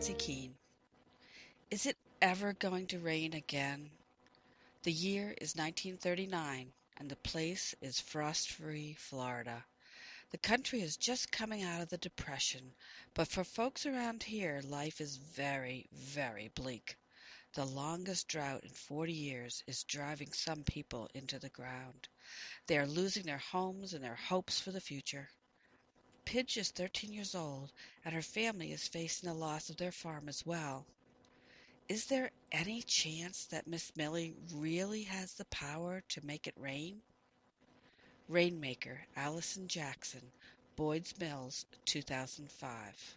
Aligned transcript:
Patsy 0.00 0.14
Keene. 0.14 0.54
Is 1.70 1.84
it 1.84 1.98
ever 2.22 2.54
going 2.54 2.86
to 2.86 2.98
rain 2.98 3.34
again? 3.34 3.90
The 4.82 4.92
year 4.92 5.34
is 5.38 5.54
1939, 5.54 6.72
and 6.96 7.10
the 7.10 7.16
place 7.16 7.74
is 7.82 8.00
frost 8.00 8.50
free 8.50 8.94
Florida. 8.94 9.66
The 10.30 10.38
country 10.38 10.80
is 10.80 10.96
just 10.96 11.30
coming 11.30 11.62
out 11.62 11.82
of 11.82 11.90
the 11.90 11.98
Depression, 11.98 12.72
but 13.12 13.28
for 13.28 13.44
folks 13.44 13.84
around 13.84 14.22
here, 14.22 14.62
life 14.64 15.02
is 15.02 15.18
very, 15.18 15.86
very 15.92 16.50
bleak. 16.54 16.96
The 17.52 17.66
longest 17.66 18.26
drought 18.26 18.64
in 18.64 18.70
40 18.70 19.12
years 19.12 19.62
is 19.66 19.84
driving 19.84 20.32
some 20.32 20.62
people 20.62 21.10
into 21.12 21.38
the 21.38 21.50
ground. 21.50 22.08
They 22.68 22.78
are 22.78 22.86
losing 22.86 23.24
their 23.24 23.36
homes 23.52 23.92
and 23.92 24.02
their 24.02 24.14
hopes 24.14 24.60
for 24.60 24.70
the 24.70 24.80
future. 24.80 25.28
Pidge 26.30 26.58
is 26.58 26.70
13 26.70 27.12
years 27.12 27.34
old, 27.34 27.72
and 28.04 28.14
her 28.14 28.22
family 28.22 28.70
is 28.70 28.86
facing 28.86 29.28
the 29.28 29.34
loss 29.34 29.68
of 29.68 29.78
their 29.78 29.90
farm 29.90 30.28
as 30.28 30.46
well. 30.46 30.86
Is 31.88 32.06
there 32.06 32.30
any 32.52 32.82
chance 32.82 33.46
that 33.46 33.66
Miss 33.66 33.90
Millie 33.96 34.36
really 34.54 35.02
has 35.02 35.34
the 35.34 35.44
power 35.46 36.04
to 36.08 36.24
make 36.24 36.46
it 36.46 36.54
rain? 36.56 37.00
Rainmaker, 38.28 39.00
Alison 39.16 39.66
Jackson, 39.66 40.30
Boyds 40.76 41.18
Mills, 41.18 41.66
2005. 41.86 43.16